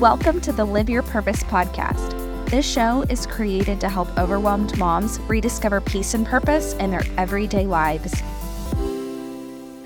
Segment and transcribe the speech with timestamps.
[0.00, 2.50] Welcome to the Live Your Purpose podcast.
[2.50, 7.64] This show is created to help overwhelmed moms rediscover peace and purpose in their everyday
[7.68, 8.12] lives.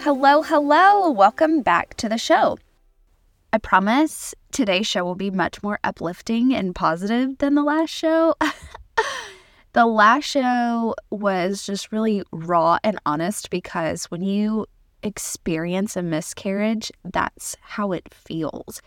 [0.01, 1.11] Hello, hello.
[1.11, 2.57] Welcome back to the show.
[3.53, 8.35] I promise today's show will be much more uplifting and positive than the last show.
[9.75, 14.64] the last show was just really raw and honest because when you
[15.03, 18.81] experience a miscarriage, that's how it feels.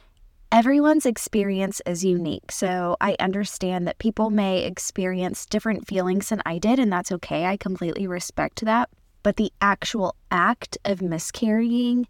[0.54, 6.58] Everyone's experience is unique, so I understand that people may experience different feelings than I
[6.58, 7.46] did, and that's okay.
[7.46, 8.90] I completely respect that.
[9.24, 12.06] But the actual act of miscarrying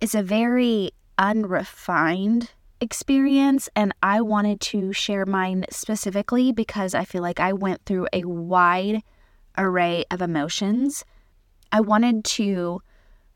[0.00, 7.22] is a very unrefined experience, and I wanted to share mine specifically because I feel
[7.22, 9.02] like I went through a wide
[9.56, 11.04] array of emotions.
[11.70, 12.82] I wanted to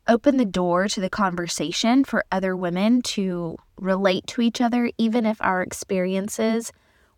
[0.08, 5.26] open the door to the conversation for other women to relate to each other, even
[5.26, 6.72] if our experiences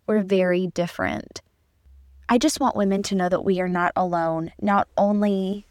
[0.07, 1.41] were very different.
[2.27, 5.65] I just want women to know that we are not alone, not only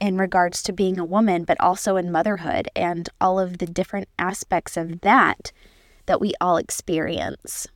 [0.00, 4.08] in regards to being a woman, but also in motherhood and all of the different
[4.18, 5.50] aspects of that
[6.06, 7.66] that we all experience.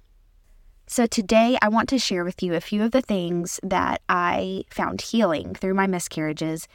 [0.87, 4.65] So, today I want to share with you a few of the things that I
[4.69, 6.69] found healing through my miscarriages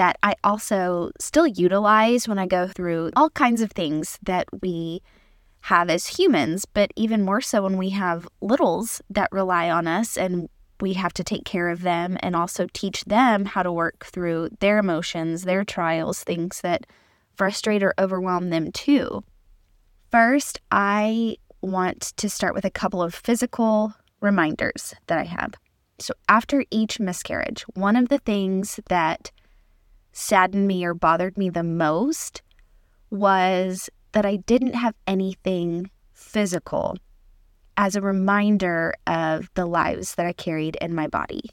[0.00, 5.02] that I also still utilize when I go through all kinds of things that we
[5.64, 10.16] have as humans, but even more so when we have littles that rely on us
[10.16, 10.48] and
[10.80, 14.48] we have to take care of them and also teach them how to work through
[14.60, 16.86] their emotions, their trials, things that
[17.36, 19.22] frustrate or overwhelm them too.
[20.10, 25.56] First, I want to start with a couple of physical reminders that I have.
[25.98, 29.30] So, after each miscarriage, one of the things that
[30.12, 32.42] saddened me or bothered me the most
[33.10, 36.96] was that I didn't have anything physical
[37.76, 41.50] as a reminder of the lives that I carried in my body.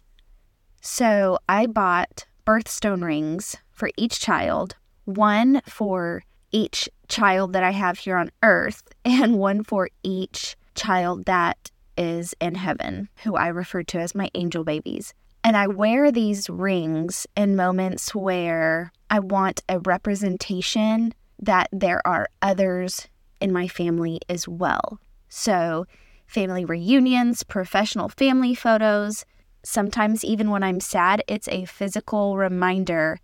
[0.82, 4.76] So I bought birthstone rings for each child,
[5.06, 11.26] one for each child that I have here on earth, and one for each child
[11.26, 15.14] that is in heaven, who I refer to as my angel babies.
[15.48, 22.28] And I wear these rings in moments where I want a representation that there are
[22.42, 23.08] others
[23.40, 25.00] in my family as well.
[25.30, 25.86] So,
[26.26, 29.24] family reunions, professional family photos,
[29.64, 33.18] sometimes even when I'm sad, it's a physical reminder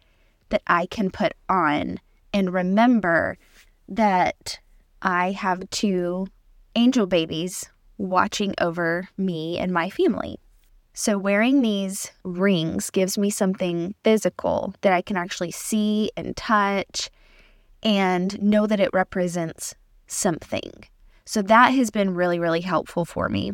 [0.47, 1.99] that I can put on
[2.31, 3.37] and remember
[3.89, 4.61] that
[5.01, 6.27] I have two
[6.73, 10.39] angel babies watching over me and my family.
[10.95, 17.09] So, wearing these rings gives me something physical that I can actually see and touch
[17.81, 19.73] and know that it represents
[20.05, 20.85] something.
[21.25, 23.53] So, that has been really, really helpful for me.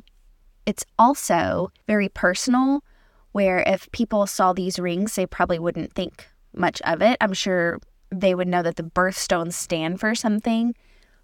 [0.65, 2.83] It's also very personal,
[3.31, 7.15] where if people saw these rings, they probably wouldn't think much of it.
[7.21, 7.79] I'm sure
[8.11, 10.75] they would know that the birthstones stand for something,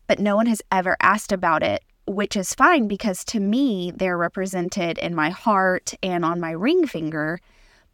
[0.07, 4.17] but no one has ever asked about it which is fine because to me, they're
[4.17, 7.39] represented in my heart and on my ring finger,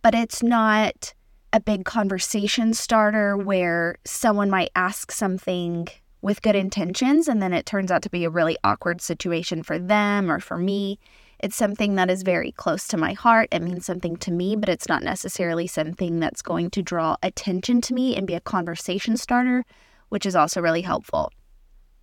[0.01, 1.13] but it's not
[1.53, 5.87] a big conversation starter where someone might ask something
[6.21, 9.79] with good intentions and then it turns out to be a really awkward situation for
[9.79, 10.99] them or for me.
[11.39, 13.49] It's something that is very close to my heart.
[13.51, 17.81] It means something to me, but it's not necessarily something that's going to draw attention
[17.81, 19.65] to me and be a conversation starter,
[20.09, 21.31] which is also really helpful.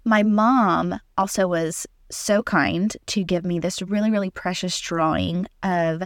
[0.04, 6.02] My mom also was so kind to give me this really, really precious drawing of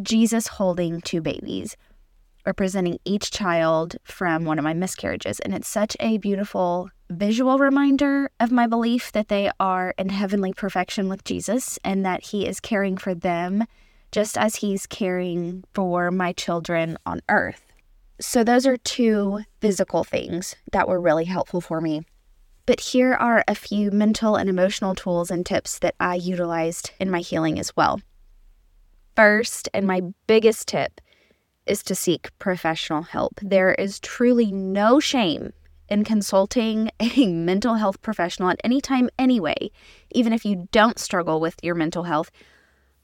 [0.00, 1.76] Jesus holding two babies,
[2.46, 5.40] representing each child from one of my miscarriages.
[5.40, 10.52] And it's such a beautiful visual reminder of my belief that they are in heavenly
[10.52, 13.64] perfection with Jesus and that He is caring for them
[14.10, 17.72] just as He's caring for my children on earth.
[18.20, 22.02] So, those are two physical things that were really helpful for me.
[22.64, 27.10] But here are a few mental and emotional tools and tips that I utilized in
[27.10, 28.00] my healing as well.
[29.16, 31.00] First, and my biggest tip,
[31.66, 33.38] is to seek professional help.
[33.42, 35.52] There is truly no shame
[35.88, 39.70] in consulting a mental health professional at any time, anyway,
[40.12, 42.30] even if you don't struggle with your mental health,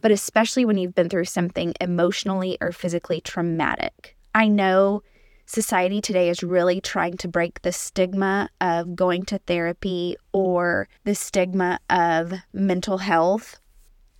[0.00, 4.16] but especially when you've been through something emotionally or physically traumatic.
[4.34, 5.02] I know
[5.48, 11.14] society today is really trying to break the stigma of going to therapy or the
[11.14, 13.58] stigma of mental health.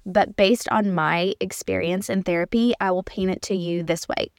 [0.06, 4.30] But based on my experience in therapy, I will paint it to you this way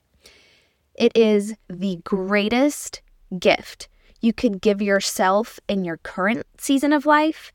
[0.95, 3.01] it is the greatest
[3.39, 3.87] gift
[4.19, 7.53] you could give yourself in your current season of life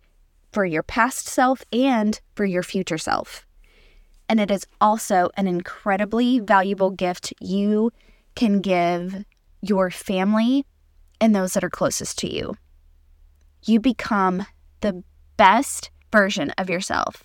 [0.50, 3.44] for your past self and for your future self.
[4.30, 7.92] And it is also an incredibly valuable gift you
[8.34, 9.24] can give
[9.62, 10.66] your family
[11.20, 12.56] and those that are closest to you.
[13.64, 14.46] You become
[14.80, 15.02] the
[15.36, 17.24] best version of yourself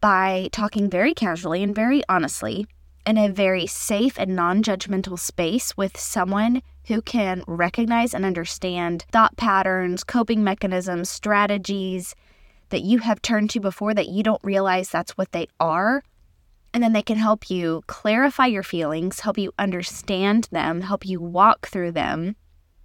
[0.00, 2.66] by talking very casually and very honestly
[3.06, 9.04] in a very safe and non judgmental space with someone who can recognize and understand
[9.12, 12.14] thought patterns, coping mechanisms, strategies
[12.70, 16.02] that you have turned to before that you don't realize that's what they are.
[16.74, 21.20] And then they can help you clarify your feelings, help you understand them, help you
[21.20, 22.34] walk through them,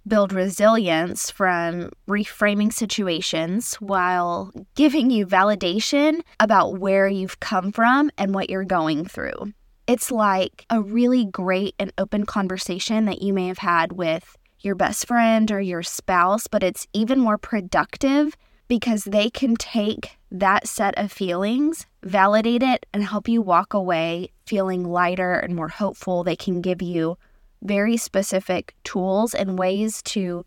[0.06, 8.34] build resilience from reframing situations while giving you validation about where you've come from and
[8.34, 9.52] what you're going through.
[9.86, 14.74] It's like a really great and open conversation that you may have had with your
[14.74, 18.36] best friend or your spouse, but it's even more productive
[18.66, 24.30] because they can take that set of feelings, validate it, and help you walk away
[24.46, 26.24] feeling lighter and more hopeful.
[26.24, 27.16] They can give you
[27.62, 30.44] very specific tools and ways to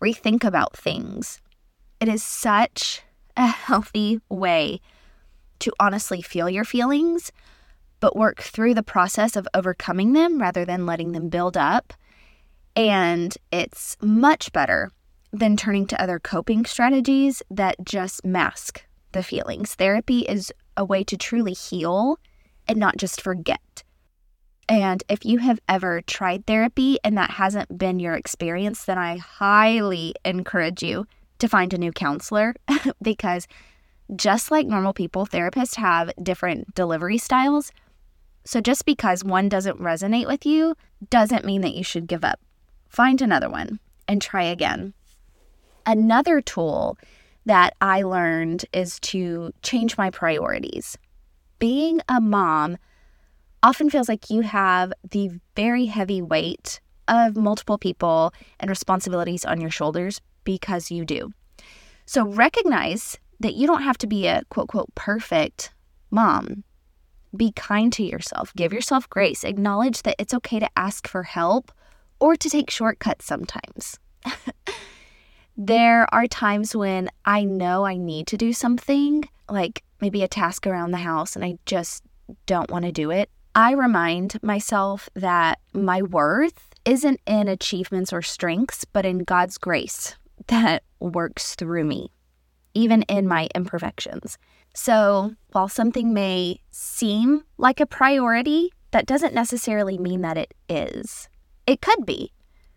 [0.00, 1.40] rethink about things.
[2.00, 3.02] It is such
[3.36, 4.80] a healthy way
[5.60, 7.32] to honestly feel your feelings
[8.00, 11.94] but work through the process of overcoming them rather than letting them build up.
[12.76, 14.90] And it's much better
[15.32, 18.84] than turning to other coping strategies that just mask
[19.14, 19.74] the feelings.
[19.74, 22.18] Therapy is a way to truly heal
[22.68, 23.82] and not just forget.
[24.68, 29.16] And if you have ever tried therapy and that hasn't been your experience, then I
[29.16, 31.06] highly encourage you
[31.38, 32.54] to find a new counselor
[33.02, 33.46] because
[34.16, 37.72] just like normal people, therapists have different delivery styles.
[38.44, 40.74] So just because one doesn't resonate with you
[41.10, 42.40] doesn't mean that you should give up.
[42.88, 44.94] Find another one and try again.
[45.86, 46.96] Another tool
[47.46, 50.96] that I learned is to change my priorities.
[51.58, 52.78] Being a mom
[53.62, 59.60] often feels like you have the very heavy weight of multiple people and responsibilities on
[59.60, 61.32] your shoulders because you do.
[62.06, 65.72] So recognize that you don't have to be a quote, quote, perfect
[66.10, 66.64] mom.
[67.36, 71.72] Be kind to yourself, give yourself grace, acknowledge that it's okay to ask for help
[72.20, 73.98] or to take shortcuts sometimes.
[75.56, 80.66] there are times when I know I need to do something, like maybe a task
[80.66, 82.02] around the house, and I just
[82.46, 83.30] don't want to do it.
[83.54, 90.16] I remind myself that my worth isn't in achievements or strengths, but in God's grace
[90.48, 92.10] that works through me,
[92.74, 94.38] even in my imperfections.
[94.74, 101.28] So, while something may seem like a priority, that doesn't necessarily mean that it is.
[101.66, 102.32] It could be,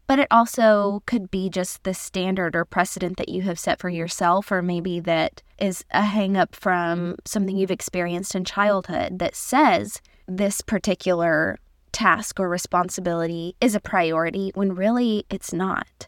[0.07, 1.06] but it also mm-hmm.
[1.06, 5.00] could be just the standard or precedent that you have set for yourself, or maybe
[5.01, 7.13] that is a hang up from mm-hmm.
[7.25, 11.57] something you've experienced in childhood that says this particular
[11.92, 16.07] task or responsibility is a priority when really it's not.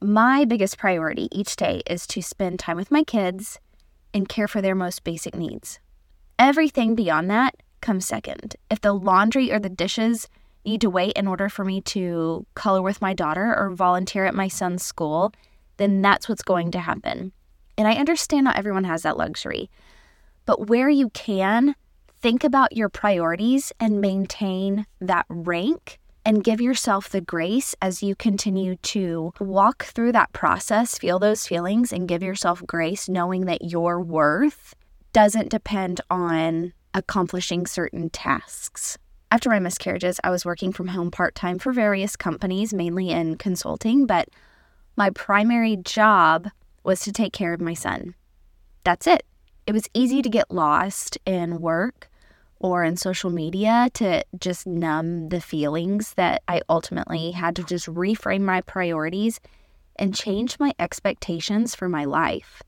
[0.00, 3.58] My biggest priority each day is to spend time with my kids
[4.12, 5.80] and care for their most basic needs.
[6.38, 8.56] Everything beyond that comes second.
[8.70, 10.28] If the laundry or the dishes
[10.66, 14.34] need to wait in order for me to color with my daughter or volunteer at
[14.34, 15.32] my son's school,
[15.76, 17.32] then that's what's going to happen.
[17.78, 19.70] And I understand not everyone has that luxury,
[20.44, 21.74] but where you can,
[22.20, 28.16] think about your priorities and maintain that rank and give yourself the grace as you
[28.16, 33.62] continue to walk through that process, feel those feelings, and give yourself grace, knowing that
[33.62, 34.74] your worth
[35.12, 38.98] doesn't depend on accomplishing certain tasks.
[39.30, 43.36] After my miscarriages, I was working from home part time for various companies, mainly in
[43.36, 44.28] consulting, but
[44.96, 46.48] my primary job
[46.84, 48.14] was to take care of my son.
[48.84, 49.24] That's it.
[49.66, 52.08] It was easy to get lost in work
[52.60, 57.86] or in social media to just numb the feelings that I ultimately had to just
[57.86, 59.40] reframe my priorities
[59.96, 62.62] and change my expectations for my life.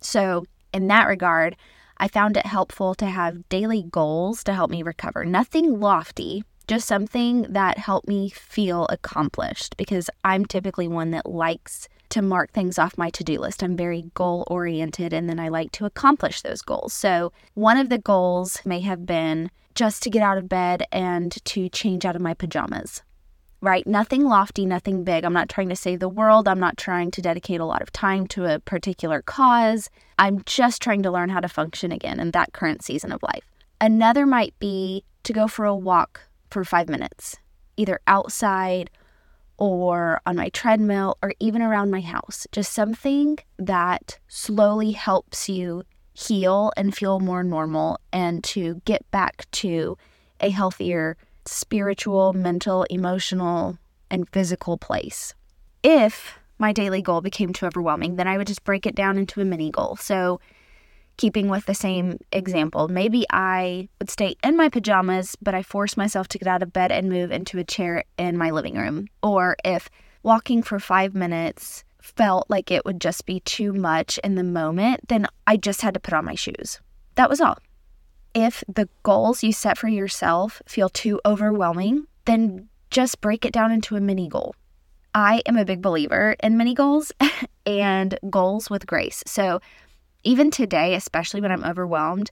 [0.00, 1.56] So, in that regard,
[1.96, 5.24] I found it helpful to have daily goals to help me recover.
[5.24, 11.88] Nothing lofty, just something that helped me feel accomplished because I'm typically one that likes
[12.10, 13.62] to mark things off my to do list.
[13.62, 16.92] I'm very goal oriented and then I like to accomplish those goals.
[16.92, 21.32] So, one of the goals may have been just to get out of bed and
[21.44, 23.02] to change out of my pajamas,
[23.64, 23.86] right?
[23.86, 25.24] Nothing lofty, nothing big.
[25.24, 26.46] I'm not trying to save the world.
[26.46, 29.88] I'm not trying to dedicate a lot of time to a particular cause.
[30.18, 33.50] I'm just trying to learn how to function again in that current season of life.
[33.80, 37.36] Another might be to go for a walk for five minutes,
[37.76, 38.90] either outside
[39.56, 42.46] or on my treadmill or even around my house.
[42.52, 49.50] Just something that slowly helps you heal and feel more normal and to get back
[49.52, 49.96] to
[50.40, 51.16] a healthier
[51.46, 53.78] spiritual, mental, emotional,
[54.10, 55.34] and physical place.
[55.82, 59.40] If my daily goal became too overwhelming, then I would just break it down into
[59.40, 59.96] a mini goal.
[59.96, 60.40] So,
[61.16, 65.96] keeping with the same example, maybe I would stay in my pajamas, but I force
[65.96, 69.08] myself to get out of bed and move into a chair in my living room.
[69.22, 69.90] Or if
[70.22, 75.08] walking for five minutes felt like it would just be too much in the moment,
[75.08, 76.80] then I just had to put on my shoes.
[77.14, 77.58] That was all.
[78.34, 83.70] If the goals you set for yourself feel too overwhelming, then just break it down
[83.70, 84.54] into a mini goal.
[85.14, 87.12] I am a big believer in mini goals
[87.66, 89.22] and goals with grace.
[89.26, 89.60] So
[90.24, 92.30] even today, especially when I'm overwhelmed,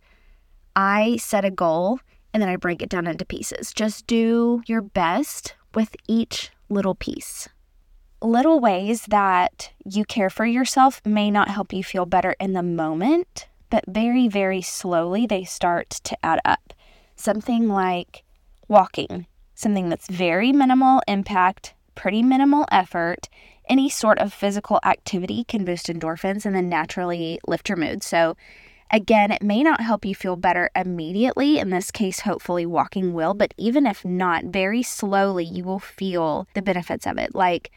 [0.74, 2.00] I set a goal
[2.32, 3.72] and then I break it down into pieces.
[3.72, 7.48] Just do your best with each little piece.
[8.20, 12.62] Little ways that you care for yourself may not help you feel better in the
[12.62, 16.74] moment, but very, very slowly they start to add up.
[17.16, 18.22] Something like
[18.68, 23.30] walking, something that's very minimal impact, pretty minimal effort,
[23.70, 28.02] any sort of physical activity can boost endorphins and then naturally lift your mood.
[28.02, 28.36] So,
[28.90, 31.58] again, it may not help you feel better immediately.
[31.58, 36.46] In this case, hopefully, walking will, but even if not, very slowly you will feel
[36.52, 37.34] the benefits of it.
[37.34, 37.70] Like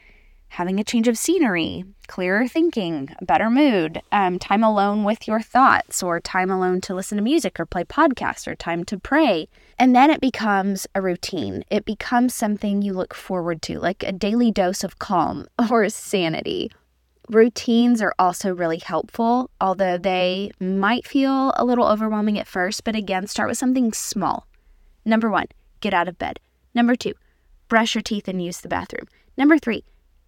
[0.55, 6.01] having a change of scenery, clearer thinking, better mood, um, time alone with your thoughts,
[6.01, 9.49] or time alone to listen to music or play podcasts, or time to pray.
[9.77, 11.65] And then it becomes a routine.
[11.69, 16.71] It becomes something you look forward to, like a daily dose of calm or sanity.
[17.29, 22.85] Routines are also really helpful, although they might feel a little overwhelming at first.
[22.85, 24.47] But again, start with something small.
[25.03, 25.47] Number one,
[25.81, 26.39] get out of bed.
[26.73, 27.13] Number two,
[27.67, 29.07] brush your teeth and use the bathroom.
[29.37, 29.83] Number three,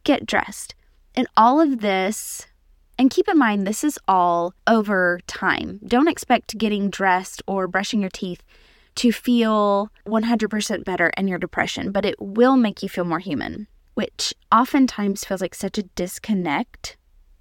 [0.07, 0.73] get dressed.
[1.15, 2.47] And all of this,
[2.97, 5.79] and keep in mind, this is all over time.
[5.85, 8.41] Don't expect getting dressed or brushing your teeth
[8.95, 13.67] to feel 100% better in your depression, but it will make you feel more human,
[13.93, 16.97] which oftentimes feels like such a disconnect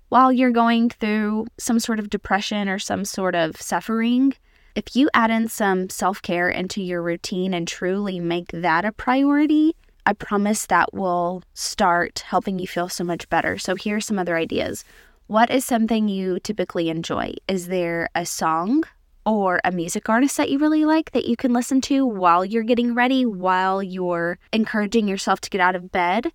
[0.08, 4.34] while you're going through some sort of depression or some sort of suffering.
[4.74, 8.92] If you add in some self care into your routine and truly make that a
[8.92, 9.74] priority,
[10.06, 13.58] I promise that will start helping you feel so much better.
[13.58, 14.84] So, here are some other ideas.
[15.26, 17.34] What is something you typically enjoy?
[17.48, 18.84] Is there a song
[19.24, 22.62] or a music artist that you really like that you can listen to while you're
[22.62, 26.30] getting ready, while you're encouraging yourself to get out of bed?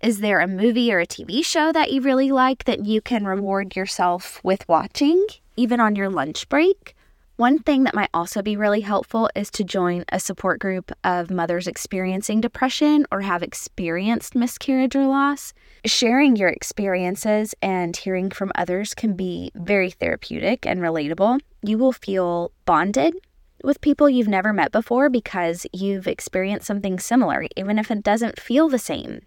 [0.00, 3.24] Is there a movie or a TV show that you really like that you can
[3.24, 6.94] reward yourself with watching, even on your lunch break?
[7.38, 11.30] One thing that might also be really helpful is to join a support group of
[11.30, 15.54] mothers experiencing depression or have experienced miscarriage or loss.
[15.84, 21.38] Sharing your experiences and hearing from others can be very therapeutic and relatable.
[21.62, 23.14] You will feel bonded
[23.62, 28.40] with people you've never met before because you've experienced something similar, even if it doesn't
[28.40, 29.20] feel the same.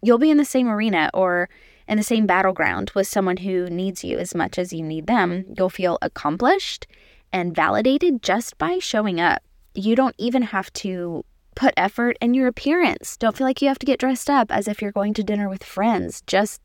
[0.00, 1.50] You'll be in the same arena or
[1.86, 5.44] in the same battleground with someone who needs you as much as you need them.
[5.54, 6.86] You'll feel accomplished
[7.32, 9.42] and validated just by showing up.
[9.74, 13.16] You don't even have to put effort in your appearance.
[13.16, 15.48] Don't feel like you have to get dressed up as if you're going to dinner
[15.48, 16.22] with friends.
[16.26, 16.60] Just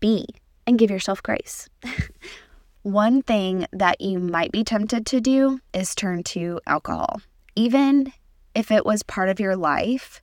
[0.00, 0.26] be
[0.66, 1.68] and give yourself grace.
[2.82, 7.22] One thing that you might be tempted to do is turn to alcohol.
[7.56, 8.12] Even
[8.54, 10.20] if it was part of your life,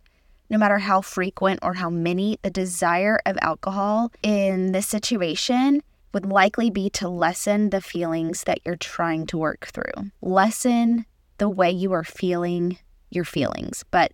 [0.51, 5.81] no matter how frequent or how many, the desire of alcohol in this situation
[6.13, 11.05] would likely be to lessen the feelings that you're trying to work through, lessen
[11.37, 12.77] the way you are feeling
[13.09, 13.83] your feelings.
[13.91, 14.11] But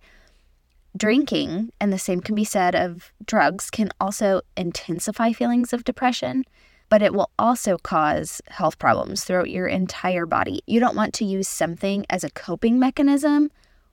[0.96, 6.44] drinking, and the same can be said of drugs, can also intensify feelings of depression,
[6.88, 10.60] but it will also cause health problems throughout your entire body.
[10.66, 13.50] You don't want to use something as a coping mechanism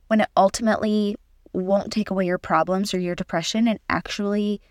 [0.08, 1.16] when it ultimately
[1.54, 4.62] won't take away your problems or your depression and actually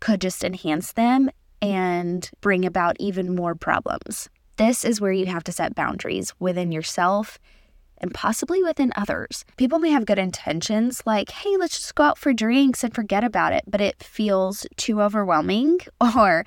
[0.00, 1.30] could just enhance them
[1.64, 4.28] and bring about even more problems.
[4.56, 7.38] This is where you have to set boundaries within yourself
[7.98, 9.46] and possibly within others.
[9.56, 13.24] People may have good intentions, like, hey, let's just go out for drinks and forget
[13.24, 15.80] about it, but it feels too overwhelming,
[16.18, 16.44] or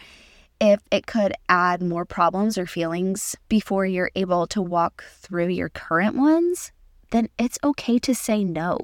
[0.60, 5.70] if it could add more problems or feelings before you're able to walk through your
[5.70, 6.72] current ones,
[7.10, 8.80] then it's okay to say no.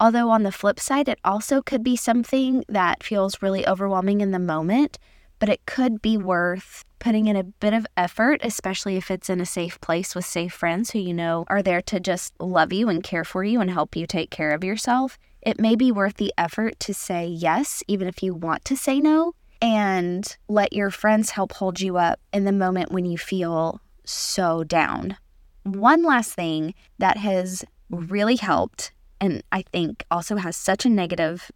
[0.00, 4.30] Although, on the flip side, it also could be something that feels really overwhelming in
[4.30, 4.98] the moment,
[5.40, 9.40] but it could be worth putting in a bit of effort, especially if it's in
[9.40, 12.88] a safe place with safe friends who you know are there to just love you
[12.88, 15.18] and care for you and help you take care of yourself.
[15.42, 19.00] It may be worth the effort to say yes, even if you want to say
[19.00, 19.32] no,
[19.62, 24.62] and let your friends help hold you up in the moment when you feel so
[24.62, 25.16] down.
[25.62, 31.50] One last thing that has really helped, and I think also has such a negative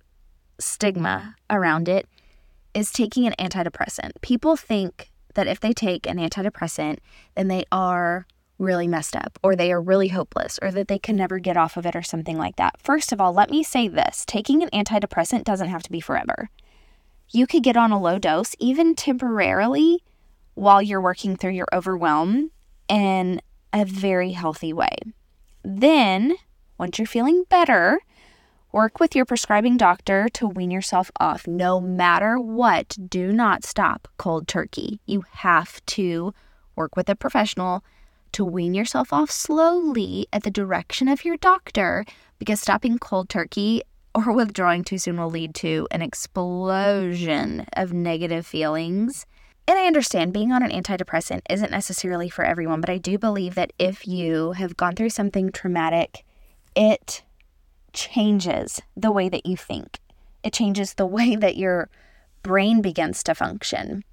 [0.59, 2.09] stigma around it,
[2.75, 4.13] is taking an antidepressant.
[4.21, 6.99] People think that if they take an antidepressant,
[7.35, 8.27] then they are
[8.59, 11.77] really messed up or they are really hopeless or that they can never get off
[11.77, 12.81] of it or something like that.
[12.81, 16.51] First of all, let me say this taking an antidepressant doesn't have to be forever.
[17.31, 20.05] You could get on a low dose, even temporarily,
[20.55, 22.51] while you're working through your overwhelm
[22.89, 23.41] in
[23.73, 24.97] a very healthy way.
[25.65, 26.35] Then,
[26.79, 28.01] once you're feeling better,
[28.75, 31.47] work with your prescribing doctor to wean yourself off.
[31.47, 34.99] No matter what, do not stop cold turkey.
[35.07, 36.35] You have to
[36.75, 37.85] work with a professional
[38.33, 42.05] to wean yourself off slowly at the direction of your doctor
[42.41, 43.81] because stopping cold turkey
[44.13, 49.25] or withdrawing too soon will lead to an explosion of negative feelings.
[49.69, 53.55] And I understand being on an antidepressant isn't necessarily for everyone, but I do believe
[53.55, 56.25] that if you have gone through something traumatic,
[56.75, 57.23] it
[57.95, 60.01] changes the way that you think.
[60.43, 61.89] It changes the way that your
[62.43, 64.05] brain begins to function.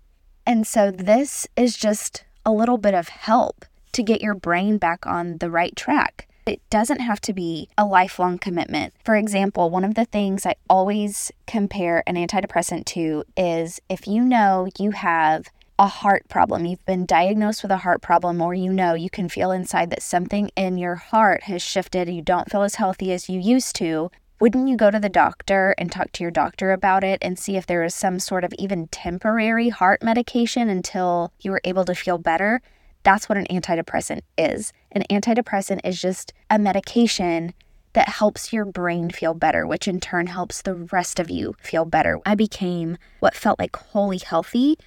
[0.46, 5.06] And so this is just a little bit of help to get your brain back
[5.06, 6.28] on the right track.
[6.46, 8.94] It doesn't have to be a lifelong commitment.
[9.06, 14.24] For example, one of the things I always compare an antidepressant to is if you
[14.24, 15.48] know you have
[15.82, 19.28] a heart problem, you've been diagnosed with a heart problem, or you know you can
[19.28, 23.28] feel inside that something in your heart has shifted, you don't feel as healthy as
[23.28, 27.04] you used to, wouldn't you go to the doctor and talk to your doctor about
[27.04, 31.50] it and see if there is some sort of even temporary heart medication until you
[31.50, 32.62] were able to feel better?
[33.02, 34.74] That's what an antidepressant is.
[34.92, 37.56] An antidepressant is just a medication
[37.94, 41.86] that helps your brain feel better, which in turn helps the rest of you feel
[41.86, 42.20] better.
[42.24, 44.78] I became what felt like wholly healthy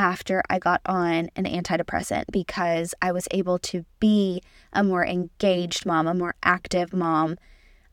[0.00, 5.84] after I got on an antidepressant because I was able to be a more engaged
[5.84, 7.36] mom, a more active mom,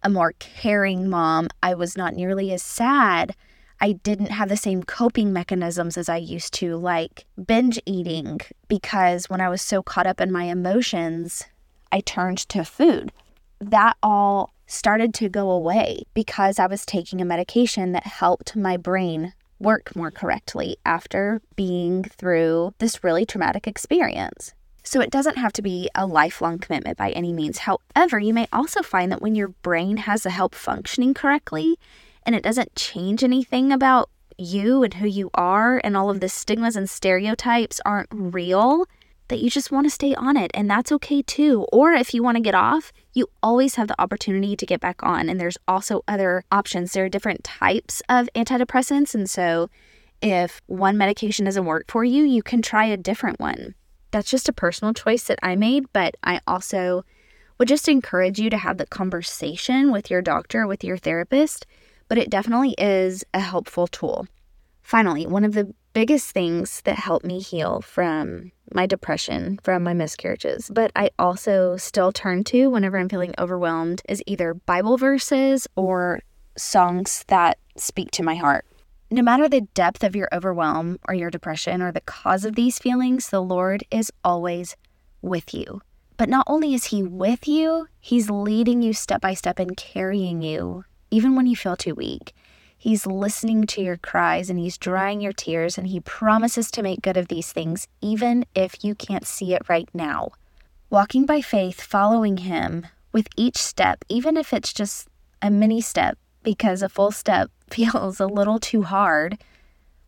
[0.02, 1.50] a more caring mom.
[1.62, 3.36] I was not nearly as sad
[3.80, 9.30] I didn't have the same coping mechanisms as I used to, like binge eating, because
[9.30, 11.46] when I was so caught up in my emotions,
[11.92, 13.12] I turned to food.
[13.60, 18.78] That all started to go away because I was taking a medication that helped my
[18.78, 24.54] brain work more correctly after being through this really traumatic experience.
[24.84, 27.60] So it doesn't have to be a lifelong commitment by any means.
[27.60, 31.78] However, you may also find that when your brain has the help functioning correctly,
[32.24, 36.30] and it doesn't change anything about you and who you are, and all of the
[36.30, 38.86] stigmas and stereotypes aren't real,
[39.28, 41.66] that you just want to stay on it, and that's okay too.
[41.72, 45.04] Or if you want to get off, you always have the opportunity to get back
[45.04, 46.94] on, and there's also other options.
[46.94, 49.70] There are different types of antidepressants, and so
[50.22, 53.76] if one medication doesn't work for you, you can try a different one.
[54.12, 57.04] That's just a personal choice that I made, but I also
[57.58, 61.66] would just encourage you to have the conversation with your doctor, with your therapist,
[62.08, 64.28] but it definitely is a helpful tool.
[64.82, 69.96] Finally, one of the biggest things that helped me heal from my depression, from my
[69.96, 75.68] miscarriages, but I also still turn to whenever I'm feeling overwhelmed is either Bible verses
[75.76, 76.20] or
[76.56, 78.64] songs that speak to my heart.
[79.10, 82.78] No matter the depth of your overwhelm or your depression or the cause of these
[82.78, 84.76] feelings, the Lord is always
[85.24, 85.82] with you.
[86.16, 90.44] But not only is He with you, He's leading you step by step and carrying
[90.44, 92.36] you even when you feel too weak.
[92.78, 97.02] He's listening to your cries and he's drying your tears, and he promises to make
[97.02, 100.32] good of these things, even if you can't see it right now.
[100.90, 105.08] Walking by faith, following him with each step, even if it's just
[105.42, 109.38] a mini step, because a full step feels a little too hard,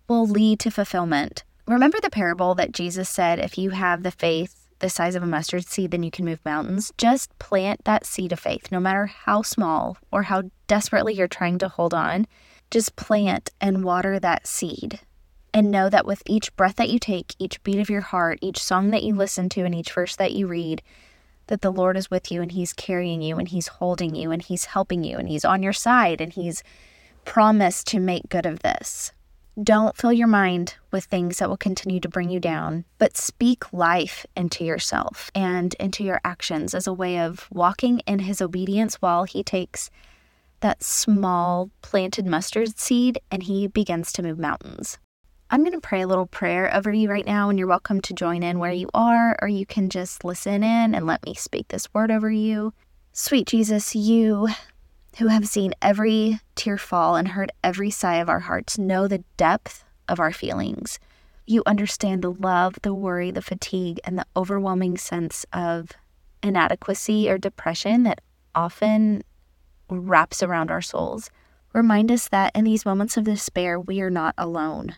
[0.08, 1.44] will lead to fulfillment.
[1.68, 5.28] Remember the parable that Jesus said if you have the faith the size of a
[5.28, 6.92] mustard seed, then you can move mountains.
[6.98, 11.58] Just plant that seed of faith, no matter how small or how desperately you're trying
[11.60, 12.26] to hold on.
[12.72, 15.00] Just plant and water that seed.
[15.54, 18.62] And know that with each breath that you take, each beat of your heart, each
[18.62, 20.84] song that you listen to, and each verse that you read,
[21.48, 24.42] that the Lord is with you and He's carrying you and He's holding you and
[24.42, 26.64] He's helping you and He's on your side and He's
[27.26, 29.12] promised to make good of this.
[29.62, 33.74] Don't fill your mind with things that will continue to bring you down, but speak
[33.74, 38.96] life into yourself and into your actions as a way of walking in His obedience
[39.02, 39.90] while He takes
[40.62, 44.98] that small planted mustard seed and He begins to move mountains.
[45.52, 48.14] I'm going to pray a little prayer over you right now, and you're welcome to
[48.14, 51.70] join in where you are, or you can just listen in and let me speak
[51.70, 52.72] this word over you.
[53.14, 54.48] Sweet Jesus, you
[55.18, 59.24] who have seen every tear fall and heard every sigh of our hearts know the
[59.38, 61.00] depth of our feelings.
[61.48, 65.90] You understand the love, the worry, the fatigue, and the overwhelming sense of
[66.44, 68.22] inadequacy or depression that
[68.54, 69.24] often
[69.90, 71.30] wraps around our souls.
[71.74, 74.96] Remind us that in these moments of despair, we are not alone.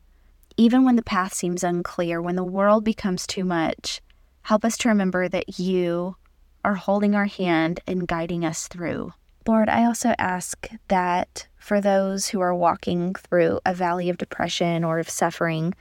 [0.58, 4.02] Even when the path seems unclear, when the world becomes too much,
[4.44, 6.16] help us to remember that you
[6.64, 9.12] are holding our hand and guiding us through.
[9.48, 14.84] Lord, I also ask that for those who are walking through a valley of depression
[14.84, 15.74] or of suffering,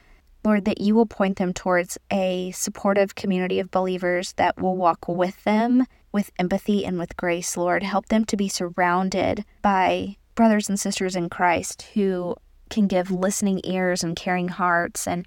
[0.44, 5.06] Lord, that you will point them towards a supportive community of believers that will walk
[5.08, 7.82] with them with empathy and with grace, Lord.
[7.82, 12.36] Help them to be surrounded by brothers and sisters in Christ who
[12.70, 15.26] can give listening ears and caring hearts and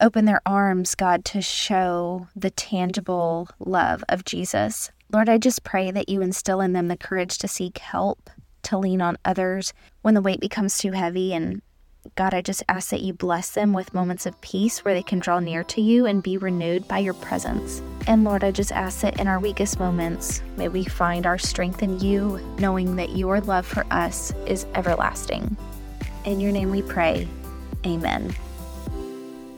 [0.00, 4.90] open their arms, God, to show the tangible love of Jesus.
[5.12, 8.30] Lord, I just pray that you instill in them the courage to seek help,
[8.64, 11.62] to lean on others when the weight becomes too heavy and
[12.14, 15.18] God, I just ask that you bless them with moments of peace where they can
[15.18, 17.82] draw near to you and be renewed by your presence.
[18.06, 21.82] And Lord, I just ask that in our weakest moments, may we find our strength
[21.82, 25.56] in you, knowing that your love for us is everlasting.
[26.24, 27.28] In your name we pray.
[27.86, 28.34] Amen.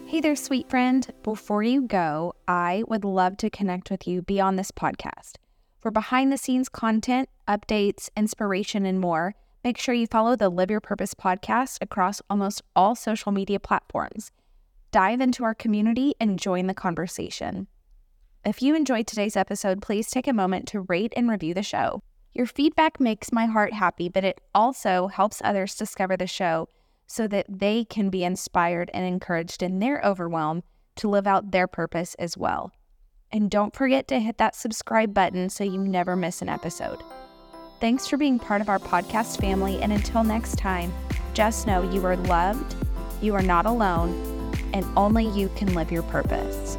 [0.07, 1.07] Hey there, sweet friend.
[1.23, 5.35] Before you go, I would love to connect with you beyond this podcast.
[5.79, 10.71] For behind the scenes content, updates, inspiration, and more, Make sure you follow the Live
[10.71, 14.33] Your Purpose podcast across almost all social media platforms.
[14.91, 17.67] Dive into our community and join the conversation.
[18.43, 22.03] If you enjoyed today's episode, please take a moment to rate and review the show.
[22.33, 26.67] Your feedback makes my heart happy, but it also helps others discover the show
[27.07, 30.63] so that they can be inspired and encouraged in their overwhelm
[30.97, 32.73] to live out their purpose as well.
[33.31, 37.03] And don't forget to hit that subscribe button so you never miss an episode.
[37.81, 39.81] Thanks for being part of our podcast family.
[39.81, 40.93] And until next time,
[41.33, 42.75] just know you are loved,
[43.23, 44.13] you are not alone,
[44.75, 46.77] and only you can live your purpose.